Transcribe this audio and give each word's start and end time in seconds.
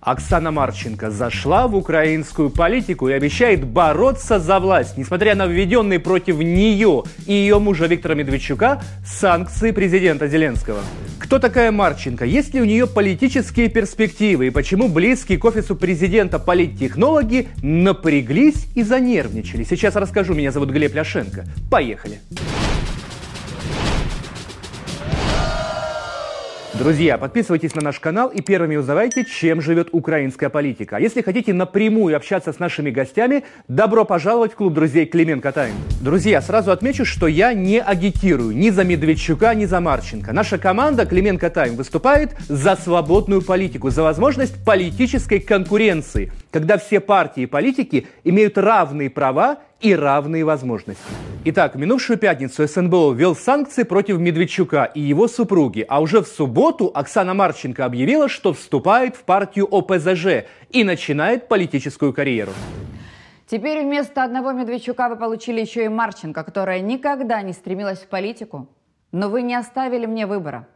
Оксана 0.00 0.50
Марченко 0.50 1.10
зашла 1.10 1.68
в 1.68 1.76
украинскую 1.76 2.48
политику 2.48 3.08
и 3.08 3.12
обещает 3.12 3.66
бороться 3.66 4.38
за 4.38 4.58
власть, 4.58 4.96
несмотря 4.96 5.34
на 5.34 5.46
введенные 5.46 5.98
против 5.98 6.38
нее 6.38 7.04
и 7.26 7.32
ее 7.32 7.58
мужа 7.58 7.86
Виктора 7.86 8.14
Медведчука 8.14 8.82
санкции 9.04 9.72
президента 9.72 10.26
Зеленского. 10.26 10.80
Кто 11.18 11.38
такая 11.38 11.70
Марченко? 11.70 12.24
Есть 12.24 12.54
ли 12.54 12.62
у 12.62 12.64
нее 12.64 12.86
политические 12.86 13.68
перспективы? 13.68 14.46
И 14.46 14.50
почему 14.50 14.88
близкие 14.88 15.38
к 15.38 15.44
офису 15.44 15.76
президента 15.76 16.38
политтехнологи 16.38 17.48
напряглись 17.62 18.68
и 18.74 18.82
занервничали? 18.82 19.64
Сейчас 19.64 19.96
расскажу. 19.96 20.34
Меня 20.34 20.50
зовут 20.50 20.70
Глеб 20.70 20.94
Ляшенко. 20.94 21.44
Поехали. 21.70 22.20
Друзья, 26.74 27.18
подписывайтесь 27.18 27.74
на 27.74 27.82
наш 27.82 27.98
канал 27.98 28.28
и 28.28 28.40
первыми 28.40 28.76
узнавайте, 28.76 29.24
чем 29.24 29.60
живет 29.60 29.88
украинская 29.90 30.48
политика. 30.50 30.96
А 30.96 31.00
если 31.00 31.20
хотите 31.20 31.52
напрямую 31.52 32.16
общаться 32.16 32.52
с 32.52 32.60
нашими 32.60 32.90
гостями, 32.90 33.42
добро 33.66 34.04
пожаловать 34.04 34.52
в 34.52 34.54
клуб 34.54 34.74
друзей 34.74 35.06
Клименко 35.06 35.50
Тайм. 35.50 35.74
Друзья, 36.00 36.40
сразу 36.40 36.70
отмечу, 36.70 37.04
что 37.04 37.26
я 37.26 37.54
не 37.54 37.80
агитирую 37.80 38.56
ни 38.56 38.70
за 38.70 38.84
Медведчука, 38.84 39.52
ни 39.54 39.64
за 39.64 39.80
Марченко. 39.80 40.32
Наша 40.32 40.58
команда 40.58 41.06
Клименко 41.06 41.50
Тайм 41.50 41.74
выступает 41.74 42.36
за 42.48 42.76
свободную 42.76 43.42
политику, 43.42 43.90
за 43.90 44.04
возможность 44.04 44.64
политической 44.64 45.40
конкуренции, 45.40 46.30
когда 46.50 46.78
все 46.78 47.00
партии 47.00 47.44
и 47.44 47.46
политики 47.46 48.08
имеют 48.24 48.58
равные 48.58 49.10
права 49.10 49.58
и 49.80 49.94
равные 49.94 50.44
возможности. 50.44 51.02
Итак, 51.44 51.74
минувшую 51.74 52.18
пятницу 52.18 52.66
СНБО 52.66 53.14
ввел 53.14 53.34
санкции 53.34 53.84
против 53.84 54.18
Медведчука 54.18 54.84
и 54.84 55.00
его 55.00 55.26
супруги, 55.26 55.86
а 55.88 56.00
уже 56.02 56.20
в 56.20 56.26
субботу 56.26 56.90
Оксана 56.92 57.32
Марченко 57.32 57.84
объявила, 57.84 58.28
что 58.28 58.52
вступает 58.52 59.16
в 59.16 59.22
партию 59.22 59.66
ОПЗЖ 59.70 60.44
и 60.70 60.84
начинает 60.84 61.48
политическую 61.48 62.12
карьеру. 62.12 62.52
Теперь 63.46 63.82
вместо 63.82 64.22
одного 64.22 64.52
Медведчука 64.52 65.08
вы 65.08 65.16
получили 65.16 65.60
еще 65.60 65.84
и 65.84 65.88
Марченко, 65.88 66.44
которая 66.44 66.80
никогда 66.80 67.42
не 67.42 67.52
стремилась 67.52 68.00
в 68.00 68.06
политику. 68.06 68.68
Но 69.10 69.28
вы 69.28 69.42
не 69.42 69.56
оставили 69.56 70.06
мне 70.06 70.26
выбора. 70.26 70.68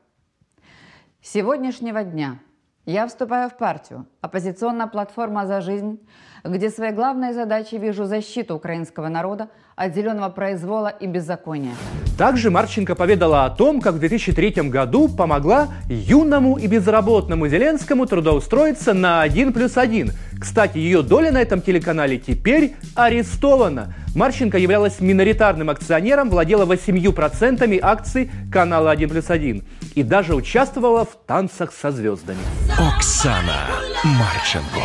С 1.22 1.30
сегодняшнего 1.30 2.02
дня 2.02 2.40
я 2.86 3.06
вступаю 3.06 3.48
в 3.48 3.56
партию 3.56 4.06
«Оппозиционная 4.20 4.86
платформа 4.86 5.46
за 5.46 5.60
жизнь», 5.60 5.98
где 6.44 6.68
своей 6.68 6.92
главной 6.92 7.32
задачей 7.32 7.78
вижу 7.78 8.04
защиту 8.04 8.54
украинского 8.54 9.08
народа 9.08 9.48
от 9.74 9.94
зеленого 9.94 10.28
произвола 10.28 10.88
и 10.88 11.06
беззакония. 11.06 11.72
Также 12.18 12.50
Марченко 12.50 12.94
поведала 12.94 13.46
о 13.46 13.50
том, 13.50 13.80
как 13.80 13.94
в 13.94 13.98
2003 13.98 14.68
году 14.68 15.08
помогла 15.08 15.68
юному 15.88 16.58
и 16.58 16.66
безработному 16.66 17.48
Зеленскому 17.48 18.06
трудоустроиться 18.06 18.92
на 18.92 19.22
1 19.22 19.52
плюс 19.52 19.78
1. 19.78 20.12
Кстати, 20.44 20.76
ее 20.76 21.02
доля 21.02 21.32
на 21.32 21.40
этом 21.40 21.62
телеканале 21.62 22.18
теперь 22.18 22.74
арестована. 22.94 23.94
Марченко 24.14 24.58
являлась 24.58 25.00
миноритарным 25.00 25.70
акционером, 25.70 26.28
владела 26.28 26.66
8% 26.66 27.78
акций 27.82 28.30
канала 28.52 28.90
1 28.90 29.08
плюс 29.08 29.30
1 29.30 29.64
и 29.94 30.02
даже 30.02 30.34
участвовала 30.34 31.06
в 31.06 31.16
«Танцах 31.26 31.72
со 31.72 31.90
звездами». 31.90 32.40
Оксана 32.78 33.70
Марченко. 34.04 34.84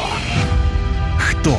Кто 1.19 1.57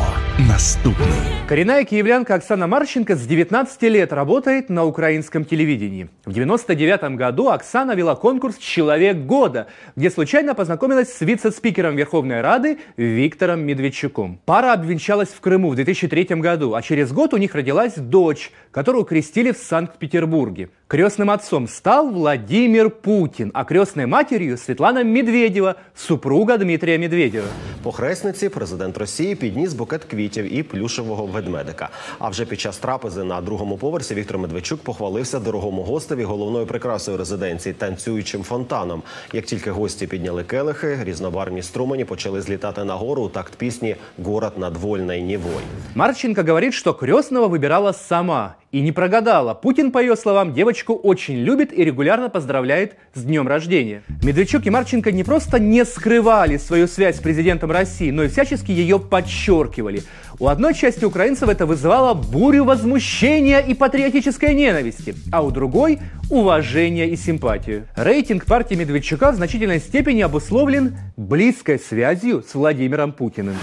наступный? 0.48 1.39
Коренная 1.49 1.83
киевлянка 1.83 2.33
Оксана 2.33 2.65
Марченко 2.65 3.15
с 3.15 3.23
19 3.27 3.83
лет 3.83 4.11
работает 4.11 4.69
на 4.69 4.83
украинском 4.83 5.45
телевидении. 5.45 6.09
В 6.25 6.33
99 6.33 7.15
году 7.17 7.49
Оксана 7.49 7.91
вела 7.91 8.15
конкурс 8.15 8.57
«Человек 8.57 9.17
года», 9.17 9.67
где 9.95 10.09
случайно 10.09 10.55
познакомилась 10.55 11.13
с 11.13 11.21
вице-спикером 11.21 11.97
Верховной 11.97 12.41
Рады 12.41 12.79
Виктором 12.97 13.61
Медведчуком. 13.61 14.39
Пара 14.45 14.73
обвенчалась 14.73 15.29
в 15.29 15.39
Крыму 15.39 15.69
в 15.69 15.75
2003 15.75 16.23
году, 16.37 16.73
а 16.73 16.81
через 16.81 17.11
год 17.11 17.35
у 17.35 17.37
них 17.37 17.53
родилась 17.53 17.93
дочь, 17.95 18.51
которую 18.71 19.05
крестили 19.05 19.51
в 19.51 19.57
Санкт-Петербурге. 19.57 20.69
Крестным 20.87 21.29
отцом 21.29 21.67
стал 21.67 22.09
Владимир 22.09 22.89
Путин, 22.89 23.51
а 23.53 23.65
крестной 23.65 24.07
матерью 24.07 24.57
Светлана 24.57 25.03
Медведева, 25.03 25.75
супруга 25.95 26.57
Дмитрия 26.57 26.97
Медведева. 26.97 27.47
По 27.83 27.91
хресниці 27.91 28.49
президент 28.49 28.97
Росії 28.97 29.35
підніс 29.35 29.73
букет 29.73 30.03
квітів 30.05 30.53
і 30.53 30.63
плюшевого 30.63 31.25
ведмедика. 31.40 31.88
А 32.18 32.28
вже 32.28 32.44
під 32.44 32.60
час 32.60 32.76
трапези 32.76 33.24
на 33.24 33.40
другому 33.40 33.76
поверсі 33.76 34.14
Віктор 34.14 34.38
Медведчук 34.38 34.80
похвалився 34.80 35.38
дорогому 35.38 35.82
гостеві 35.82 36.24
головною 36.24 36.66
прикрасою 36.66 37.16
резиденції 37.16 37.74
танцюючим 37.74 38.42
фонтаном. 38.42 39.02
Як 39.32 39.44
тільки 39.44 39.70
гості 39.70 40.06
підняли 40.06 40.44
келихи, 40.44 40.98
різнобарвні 41.04 41.62
струмені 41.62 42.04
почали 42.04 42.40
злітати 42.40 42.84
нагору 42.84 43.22
у 43.22 43.28
такт 43.28 43.56
пісні 43.56 43.96
«Город 44.24 44.52
над 44.56 44.76
вольной 44.76 45.22
Невой». 45.22 45.62
Марченко 45.94 46.42
говорит, 46.42 46.74
что 46.74 46.92
крестного 46.92 47.48
выбирала 47.48 47.92
сама 47.92 48.54
и 48.72 48.80
не 48.80 48.92
прогадала. 48.92 49.54
Путин, 49.54 49.90
по 49.90 49.98
ее 49.98 50.16
словам, 50.16 50.52
девочку 50.52 50.94
очень 50.94 51.36
любит 51.36 51.72
и 51.78 51.84
регулярно 51.84 52.28
поздравляет 52.28 52.94
с 53.14 53.22
днем 53.22 53.48
рождения. 53.48 54.02
Медведчук 54.22 54.66
и 54.66 54.70
Марченко 54.70 55.12
не 55.12 55.24
просто 55.24 55.58
не 55.58 55.84
скрывали 55.84 56.58
свою 56.58 56.86
связь 56.86 57.16
с 57.16 57.20
президентом 57.20 57.70
России, 57.70 58.10
но 58.10 58.22
и 58.22 58.28
всячески 58.28 58.70
ее 58.70 58.98
подчеркивали. 58.98 60.02
У 60.40 60.46
одной 60.46 60.72
части 60.72 61.04
украинцев 61.04 61.50
это 61.50 61.66
вызывало 61.66 62.14
бурю 62.14 62.64
возмущения 62.64 63.58
и 63.58 63.74
патриотической 63.74 64.54
ненависти, 64.54 65.14
а 65.30 65.42
у 65.42 65.50
другой– 65.50 65.98
уважение 66.30 67.10
и 67.10 67.16
симпатию. 67.16 67.86
Рейтинг 67.94 68.46
партии 68.46 68.74
Медведчука 68.74 69.32
в 69.32 69.34
значительной 69.34 69.80
степени 69.80 70.22
обусловлен 70.22 70.96
близкой 71.18 71.78
связью 71.78 72.42
с 72.42 72.54
Владимиром 72.54 73.12
Путиным. 73.12 73.54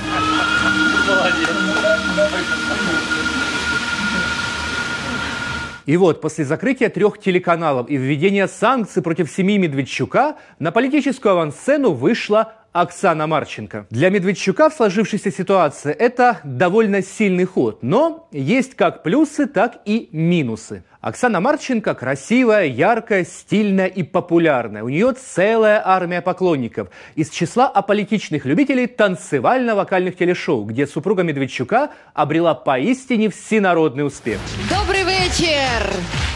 И 5.87 5.97
вот 5.97 6.21
после 6.21 6.45
закрытия 6.45 6.89
трех 6.89 7.17
телеканалов 7.17 7.89
и 7.89 7.95
введения 7.95 8.47
санкций 8.47 9.01
против 9.01 9.31
семьи 9.31 9.57
Медведчука 9.57 10.35
на 10.59 10.71
политическую 10.71 11.31
авансцену 11.31 11.91
вышла 11.93 12.53
Оксана 12.81 13.25
Марченко. 13.25 13.87
Для 13.89 14.11
Медведчука 14.11 14.69
в 14.69 14.73
сложившейся 14.73 15.31
ситуации 15.31 15.91
это 15.91 16.41
довольно 16.43 17.01
сильный 17.01 17.45
ход, 17.45 17.81
но 17.81 18.29
есть 18.31 18.75
как 18.75 19.01
плюсы, 19.01 19.47
так 19.47 19.79
и 19.85 20.09
минусы. 20.11 20.83
Оксана 21.01 21.39
Марченко 21.39 21.95
красивая, 21.95 22.65
яркая, 22.65 23.25
стильная 23.25 23.87
и 23.87 24.03
популярная. 24.03 24.83
У 24.83 24.89
нее 24.89 25.13
целая 25.13 25.81
армия 25.83 26.21
поклонников 26.21 26.89
из 27.15 27.31
числа 27.31 27.67
аполитичных 27.67 28.45
любителей 28.45 28.85
танцевально-вокальных 28.85 30.15
телешоу, 30.15 30.63
где 30.65 30.85
супруга 30.85 31.23
Медведчука 31.23 31.89
обрела 32.13 32.53
поистине 32.53 33.31
всенародный 33.31 34.05
успех. 34.05 34.37
Добрый 34.69 35.03
вечер! 35.03 36.26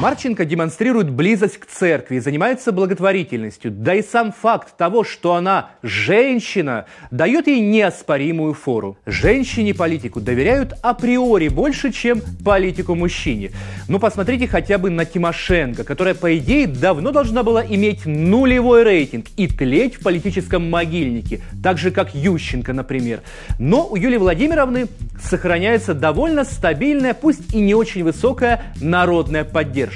Марченко 0.00 0.46
демонстрирует 0.46 1.10
близость 1.10 1.58
к 1.58 1.66
церкви 1.66 2.20
занимается 2.20 2.72
благотворительностью. 2.72 3.70
Да 3.70 3.94
и 3.94 4.02
сам 4.02 4.32
факт 4.32 4.74
того, 4.78 5.04
что 5.04 5.34
она 5.34 5.72
женщина, 5.82 6.86
дает 7.10 7.48
ей 7.48 7.60
неоспоримую 7.60 8.54
фору. 8.54 8.96
Женщине-политику 9.04 10.22
доверяют 10.22 10.72
априори 10.80 11.48
больше, 11.48 11.92
чем 11.92 12.22
политику-мужчине. 12.42 13.50
Ну, 13.88 13.98
посмотрите 13.98 14.48
хотя 14.48 14.78
бы 14.78 14.88
на 14.88 15.04
Тимошенко, 15.04 15.84
которая, 15.84 16.14
по 16.14 16.34
идее, 16.34 16.66
давно 16.66 17.12
должна 17.12 17.42
была 17.42 17.62
иметь 17.66 18.06
нулевой 18.06 18.84
рейтинг 18.84 19.26
и 19.36 19.48
тлеть 19.48 19.96
в 19.96 20.02
политическом 20.02 20.70
могильнике, 20.70 21.42
так 21.62 21.76
же, 21.76 21.90
как 21.90 22.14
Ющенко, 22.14 22.72
например. 22.72 23.20
Но 23.58 23.86
у 23.86 23.96
Юлии 23.96 24.16
Владимировны 24.16 24.86
сохраняется 25.22 25.92
довольно 25.92 26.44
стабильная, 26.44 27.12
пусть 27.12 27.52
и 27.54 27.60
не 27.60 27.74
очень 27.74 28.02
высокая 28.02 28.72
народная 28.80 29.44
поддержка. 29.44 29.89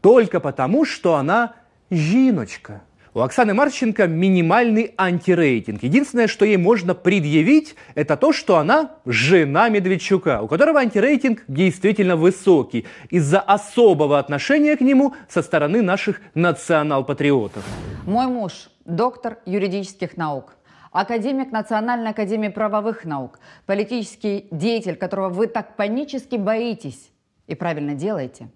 Только 0.00 0.40
потому, 0.40 0.84
что 0.84 1.14
она 1.14 1.54
жиночка. 1.90 2.82
У 3.14 3.20
Оксаны 3.20 3.52
Марченко 3.54 4.06
минимальный 4.06 4.94
антирейтинг. 4.96 5.82
Единственное, 5.82 6.28
что 6.28 6.44
ей 6.44 6.56
можно 6.56 6.94
предъявить, 6.94 7.74
это 7.94 8.16
то, 8.16 8.32
что 8.32 8.58
она 8.58 8.92
жена 9.06 9.68
Медведчука, 9.70 10.40
у 10.42 10.46
которого 10.46 10.78
антирейтинг 10.78 11.42
действительно 11.48 12.16
высокий 12.16 12.86
из-за 13.10 13.40
особого 13.40 14.18
отношения 14.18 14.76
к 14.76 14.82
нему 14.82 15.14
со 15.28 15.42
стороны 15.42 15.82
наших 15.82 16.20
национал-патриотов. 16.34 17.64
Мой 18.06 18.26
муж– 18.26 18.70
доктор 18.84 19.38
юридических 19.46 20.16
наук, 20.16 20.54
академик 20.92 21.50
Национальной 21.50 22.10
академии 22.10 22.48
правовых 22.48 23.04
наук, 23.04 23.40
политический 23.66 24.46
деятель, 24.50 24.96
которого 24.96 25.30
вы 25.30 25.46
так 25.46 25.76
панически 25.76 26.36
боитесь 26.36 27.10
и 27.46 27.54
правильно 27.54 27.94
делаете. 27.94 28.48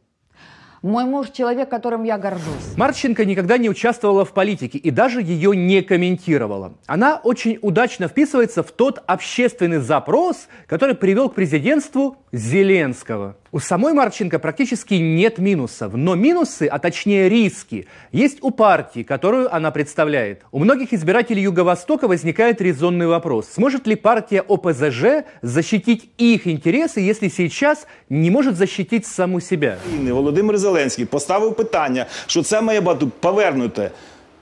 Мой 0.83 1.05
муж– 1.05 1.31
человек, 1.33 1.69
которым 1.69 2.03
я 2.03 2.19
горжусь. 2.19 2.77
Марченко 2.77 3.25
никогда 3.25 3.57
не 3.57 3.71
участвовала 3.71 4.25
в 4.25 4.33
политике 4.33 4.79
и 4.79 4.91
даже 4.91 5.23
ее 5.23 5.55
не 5.55 5.81
комментировала. 5.81 6.75
Она 6.87 7.21
очень 7.23 7.57
удачно 7.63 8.09
вписывается 8.09 8.65
в 8.65 8.73
тот 8.73 9.01
общественный 9.07 9.79
запрос, 9.79 10.49
который 10.67 10.97
привел 10.97 11.29
к 11.29 11.35
президентству 11.35 12.17
Зеленского. 12.33 13.37
У 13.53 13.59
самой 13.59 13.93
Марченко 13.93 14.39
практически 14.39 14.95
нет 14.95 15.37
минусов, 15.37 15.93
но 15.93 16.15
минусы, 16.15 16.67
а 16.67 16.79
точнее 16.79 17.29
риски, 17.29 17.87
есть 18.11 18.39
у 18.41 18.51
партии, 18.51 19.03
которую 19.03 19.55
она 19.55 19.71
представляет. 19.71 20.47
У 20.53 20.59
многих 20.59 20.95
избирателей 20.95 21.43
Юго-Востока 21.43 22.09
возникает 22.09 22.63
резонный 22.63 23.07
вопрос. 23.07 23.51
Сможет 23.53 23.87
ли 23.87 23.95
партия 23.95 24.41
ОПЗЖ 24.41 25.27
защитить 25.43 26.11
их 26.17 26.47
интересы, 26.47 27.01
если 27.01 27.29
сейчас 27.29 27.87
не 28.09 28.31
может 28.31 28.57
защитить 28.57 29.07
саму 29.07 29.41
себя? 29.41 29.79
Володимир 30.01 30.57
Зеленський 30.72 31.06
поставив 31.06 31.56
питання, 31.56 32.06
що 32.28 32.44
це 32.44 32.62
має 32.62 32.82
бути 32.82 33.06
повернуте 33.20 33.92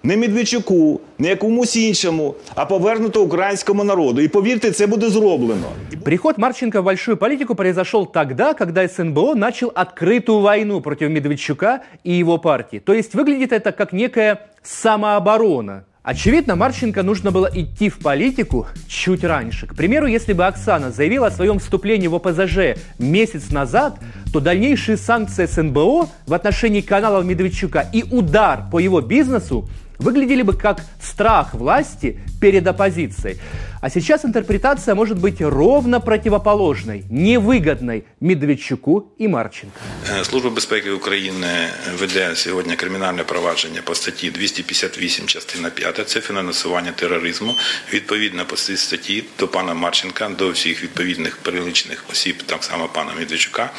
не 0.06 0.18
Медведчуку, 0.18 1.02
не 1.20 1.28
якомусь 1.28 1.76
іншому, 1.76 2.36
а 2.56 2.66
повернуто 2.66 3.24
українському 3.24 3.84
народу. 3.84 4.22
І 4.22 4.28
повірте, 4.28 4.72
це 4.72 4.88
буде 4.88 5.10
зроблено. 5.10 5.68
Приход 6.04 6.38
Марченко 6.38 6.82
в 6.82 6.84
большую 6.84 7.18
политику 7.18 7.56
произошел 7.56 8.12
тогда, 8.12 8.54
когда 8.54 8.88
СНБО 8.88 9.36
начал 9.36 9.72
открытую 9.76 10.42
войну 10.42 10.82
против 10.82 11.10
Медведчука 11.10 11.80
и 12.06 12.20
его 12.20 12.38
партии. 12.38 12.80
То 12.80 12.94
есть 12.94 13.16
выглядит 13.16 13.52
это 13.52 13.72
как 13.72 13.94
некая 13.94 14.38
самооборона. 14.64 15.84
Очевидно, 16.03 16.57
Марченко 16.57 17.03
нужно 17.03 17.31
было 17.31 17.51
идти 17.53 17.91
в 17.91 17.99
политику 17.99 18.67
чуть 18.89 19.23
раньше. 19.23 19.67
К 19.67 19.75
примеру, 19.75 20.07
если 20.07 20.33
бы 20.33 20.47
Оксана 20.47 20.91
заявила 20.91 21.27
о 21.27 21.31
своем 21.31 21.59
вступлении 21.59 22.07
в 22.07 22.15
ОПЗЖ 22.15 22.81
месяц 22.99 23.51
назад, 23.51 23.99
то 24.33 24.41
дальнейшие 24.41 24.97
санкции 24.97 25.45
СНБО 25.45 26.09
в 26.27 26.33
отношении 26.33 26.81
каналов 26.81 27.27
Медведчука 27.27 27.87
и 27.93 28.03
удар 28.03 28.65
по 28.71 28.79
его 28.79 29.03
бизнесу 29.03 29.69
выглядели 29.99 30.41
бы 30.41 30.55
как 30.55 30.83
страх 31.03 31.53
власти 31.53 32.19
перед 32.41 32.67
оппозицией. 32.67 33.37
А 33.82 33.90
сейчас 33.90 34.26
интерпретация 34.26 34.96
может 34.96 35.20
быть 35.20 35.42
ровно 35.42 36.00
противоположной, 36.00 37.04
невыгодной 37.10 38.04
Медведчуку 38.22 39.04
і 39.18 39.28
Марченко. 39.28 39.80
Е, 40.20 40.24
Служба 40.24 40.50
безпеки 40.50 40.92
України 40.92 41.48
веде 42.00 42.36
сьогодні 42.36 42.76
кримінальне 42.76 43.24
провадження 43.24 43.82
по 43.84 43.96
статті 43.96 44.32
258, 44.32 45.26
частина 45.28 45.70
5, 45.70 46.02
це 46.06 46.22
фінансування 46.22 46.92
тероризму. 46.92 47.54
Відповідно 47.94 48.46
по 48.46 48.56
цій 48.56 48.78
статті 48.78 49.24
до 49.40 49.48
пана 49.48 49.74
Марченка, 49.74 50.30
до 50.38 50.50
всіх 50.50 50.84
відповідних 50.84 51.38
перелічених 51.38 52.06
осіб, 52.12 52.44
так 52.46 52.64
само 52.64 52.90
пана 52.94 53.12
Медведчука, 53.20 53.70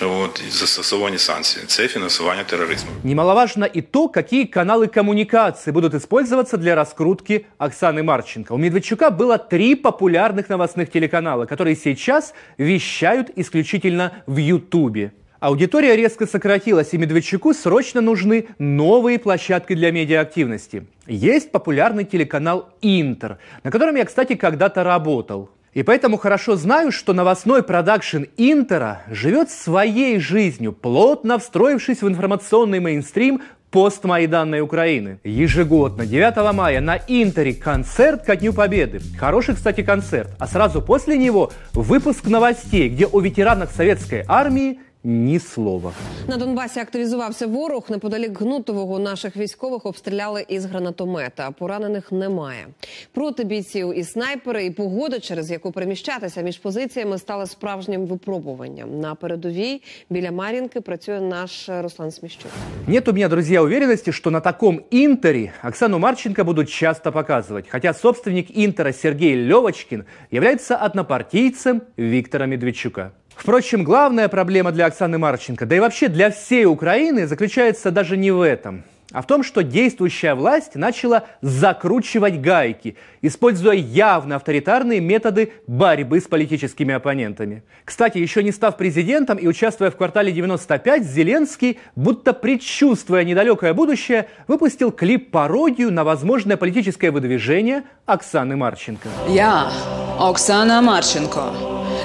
от, 0.00 0.42
застосовані 0.50 1.18
санкції. 1.18 1.64
Це 1.66 1.88
фінансування 1.88 2.44
тероризму. 2.44 2.90
Немаловажно 3.04 3.66
и 3.76 3.82
то, 3.82 4.08
какие 4.08 4.44
каналы 4.44 4.86
коммуникации 4.94 5.72
будут 5.72 5.94
использоваться 5.94 6.56
для 6.56 6.74
раскрутки 6.74 7.46
Оксаны 7.58 8.02
Марченко. 8.02 8.54
У 8.54 8.58
Медведчука 8.58 9.10
было 9.10 9.38
три 9.49 9.75
популярных 9.75 10.49
новостных 10.49 10.91
телеканала, 10.91 11.45
которые 11.45 11.75
сейчас 11.75 12.33
вещают 12.57 13.31
исключительно 13.35 14.13
в 14.27 14.37
Ютубе. 14.37 15.11
Аудитория 15.39 15.95
резко 15.95 16.27
сократилась, 16.27 16.93
и 16.93 16.97
Медведчуку 16.97 17.53
срочно 17.53 18.01
нужны 18.01 18.47
новые 18.59 19.19
площадки 19.19 19.73
для 19.73 19.91
медиаактивности. 19.91 20.85
Есть 21.07 21.51
популярный 21.51 22.03
телеканал 22.03 22.69
«Интер», 22.81 23.37
на 23.63 23.71
котором 23.71 23.95
я, 23.95 24.03
кстати, 24.03 24.35
когда-то 24.35 24.83
работал. 24.83 25.49
И 25.73 25.83
поэтому 25.83 26.17
хорошо 26.17 26.55
знаю, 26.55 26.91
что 26.91 27.13
новостной 27.13 27.63
продакшн 27.63 28.23
Интера 28.37 29.03
живет 29.09 29.49
своей 29.49 30.19
жизнью, 30.19 30.73
плотно 30.73 31.39
встроившись 31.39 32.01
в 32.01 32.07
информационный 32.07 32.79
мейнстрим 32.79 33.41
постмайданной 33.71 34.61
Украины. 34.61 35.19
Ежегодно, 35.23 36.05
9 36.05 36.53
мая, 36.53 36.81
на 36.81 36.97
Интере 37.07 37.53
концерт 37.53 38.25
ко 38.25 38.35
Дню 38.35 38.53
Победы. 38.53 39.01
Хороший, 39.17 39.55
кстати, 39.55 39.81
концерт. 39.81 40.31
А 40.39 40.47
сразу 40.47 40.81
после 40.81 41.17
него 41.17 41.51
выпуск 41.73 42.25
новостей, 42.25 42.89
где 42.89 43.05
о 43.05 43.19
ветеранах 43.19 43.71
советской 43.71 44.23
армии 44.27 44.79
ни 45.04 45.38
слова. 45.38 45.92
На 46.28 46.36
Донбасі 46.36 46.80
активізувався 46.80 47.46
ворог. 47.46 47.86
Неподалік 47.88 48.40
Гнутового 48.40 48.98
наших 48.98 49.36
військових 49.36 49.86
обстріляли 49.86 50.44
із 50.48 50.64
гранатомета. 50.64 51.50
Поранених 51.50 52.12
немає. 52.12 52.66
Проти 53.12 53.44
бійців 53.44 53.98
і 53.98 54.04
снайпери, 54.04 54.64
і 54.64 54.70
погода, 54.70 55.20
через 55.20 55.50
яку 55.50 55.72
переміщатися 55.72 56.42
між 56.42 56.58
позиціями, 56.58 57.18
стали 57.18 57.46
справжнім 57.46 58.06
випробуванням. 58.06 59.00
На 59.00 59.14
передовій 59.14 59.82
біля 60.10 60.32
Мар'їнки 60.32 60.80
працює 60.80 61.20
наш 61.20 61.68
Руслан 61.68 62.10
Сміщук. 62.10 62.50
Нет 62.86 63.08
у 63.08 63.12
меня, 63.12 63.28
друзья, 63.28 63.62
уверенности, 63.62 64.12
что 64.12 64.30
на 64.30 64.40
таком 64.40 64.80
Интере 64.90 65.52
Оксану 65.62 65.98
Марченко 65.98 66.44
будут 66.44 66.68
часто 66.70 67.10
показывать, 67.10 67.68
хотя 67.68 67.94
собственник 67.94 68.46
Интера 68.58 68.92
Сергей 68.92 69.34
Левочкин 69.34 70.04
является 70.30 70.76
однопартийцем 70.76 71.82
Виктора 71.96 72.46
Медведчука. 72.46 73.12
Впрочем, 73.39 73.85
главная 73.85 74.27
проблема 74.27 74.73
для 74.73 74.87
Оксаны 74.87 75.17
Марченко, 75.17 75.65
да 75.65 75.73
и 75.73 75.79
вообще 75.79 76.09
для 76.09 76.29
всей 76.29 76.65
Украины, 76.65 77.25
заключается 77.25 77.89
даже 77.89 78.17
не 78.17 78.31
в 78.31 78.41
этом, 78.41 78.83
а 79.13 79.21
в 79.21 79.27
том, 79.27 79.43
что 79.43 79.63
действующая 79.63 80.35
власть 80.35 80.75
начала 80.75 81.23
закручивать 81.41 82.41
гайки, 82.41 82.97
используя 83.21 83.75
явно 83.75 84.35
авторитарные 84.35 84.99
методы 84.99 85.53
борьбы 85.67 86.19
с 86.19 86.25
политическими 86.27 86.93
оппонентами. 86.93 87.63
Кстати, 87.85 88.17
еще 88.17 88.43
не 88.43 88.51
став 88.51 88.75
президентом 88.75 89.37
и 89.37 89.47
участвуя 89.47 89.89
в 89.89 89.95
квартале 89.95 90.33
95, 90.33 91.05
Зеленский, 91.05 91.79
будто 91.95 92.33
предчувствуя 92.33 93.23
недалекое 93.23 93.73
будущее, 93.73 94.27
выпустил 94.49 94.91
клип-пародию 94.91 95.93
на 95.93 96.03
возможное 96.03 96.57
политическое 96.57 97.09
выдвижение 97.09 97.83
Оксаны 98.05 98.57
Марченко. 98.57 99.07
Я, 99.29 99.71
Оксана 100.19 100.81
Марченко, 100.81 101.53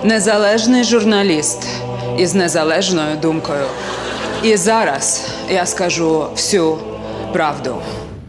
незалежний 0.04 0.84
журналіст 0.84 1.68
із 2.18 2.36
незалежною 2.36 3.18
думкою. 3.22 3.66
І 4.44 4.56
зараз 4.56 5.30
я 5.50 5.66
скажу 5.66 6.26
всю 6.36 6.78
правду. 7.34 7.76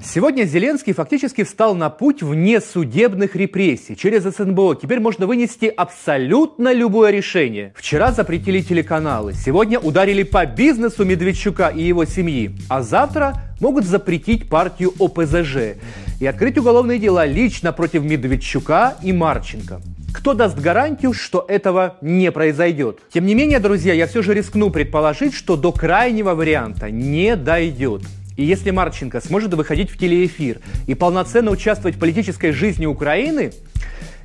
Сегодня 0.03 0.47
Зеленский 0.47 0.95
фактически 0.95 1.45
встал 1.45 1.75
на 1.75 1.91
путь 1.91 2.23
внесудебных 2.23 3.37
репрессий. 3.37 3.95
Через 3.95 4.23
СНБО 4.25 4.77
теперь 4.77 4.99
можно 4.99 5.27
вынести 5.27 5.67
абсолютно 5.67 6.73
любое 6.73 7.11
решение. 7.11 7.73
Вчера 7.77 8.11
запретили 8.11 8.63
телеканалы, 8.63 9.35
сегодня 9.35 9.79
ударили 9.79 10.23
по 10.23 10.47
бизнесу 10.47 11.05
Медведчука 11.05 11.69
и 11.69 11.83
его 11.83 12.07
семьи, 12.07 12.51
а 12.69 12.83
завтра 12.83 13.43
могут 13.61 13.85
запретить 13.85 14.49
партию 14.49 14.95
ОПЗЖ 14.99 15.77
и 16.19 16.27
открыть 16.27 16.59
уголовные 16.59 16.99
дела 16.99 17.27
лично 17.27 17.73
против 17.73 18.03
Медведчука 18.03 18.95
и 19.03 19.13
Марченко. 19.13 19.81
Кто 20.16 20.34
даст 20.34 20.58
гарантию, 20.58 21.12
что 21.12 21.46
этого 21.46 21.98
не 22.00 22.32
произойдет? 22.32 23.00
Тем 23.14 23.26
не 23.26 23.36
менее, 23.36 23.60
друзья, 23.60 23.94
я 23.94 24.08
все 24.08 24.22
же 24.22 24.34
рискну 24.34 24.70
предположить, 24.70 25.34
что 25.34 25.58
до 25.58 25.74
крайнего 25.74 26.34
варианта 26.34 26.90
не 26.90 27.36
дойдет. 27.36 28.02
И 28.38 28.46
если 28.46 28.72
Марченко 28.72 29.20
сможет 29.20 29.54
выходить 29.54 29.92
в 29.92 29.98
телеэфир 29.98 30.62
и 30.88 30.96
полноценно 30.96 31.52
участвовать 31.52 31.98
в 31.98 32.00
политической 32.00 32.52
жизни 32.52 32.86
Украины, 32.86 33.52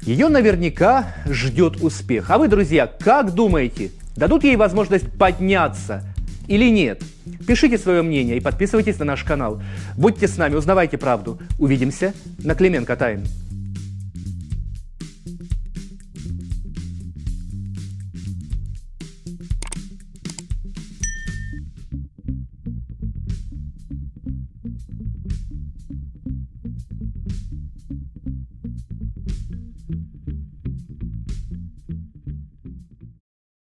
ее 0.03 0.29
наверняка 0.29 1.13
ждет 1.27 1.83
успех. 1.83 2.31
А 2.31 2.39
вы, 2.39 2.47
друзья, 2.47 2.87
как 2.87 3.35
думаете, 3.35 3.91
дадут 4.15 4.45
ей 4.45 4.55
возможность 4.55 5.11
подняться 5.19 6.05
или 6.47 6.71
нет? 6.71 7.03
Пишите 7.49 7.79
свое 7.79 8.03
мнение 8.03 8.37
и 8.37 8.41
подписывайтесь 8.41 9.01
на 9.01 9.07
наш 9.07 9.25
канал. 9.25 9.61
Будьте 9.97 10.29
с 10.29 10.37
нами, 10.37 10.55
узнавайте 10.55 10.99
правду. 10.99 11.41
Увидимся 11.59 12.15
на 12.45 12.55
Клименко 12.55 12.95
Тайм. 12.95 13.25